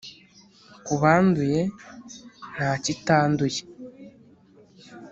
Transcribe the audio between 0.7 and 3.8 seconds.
Ku banduye nta kitanduye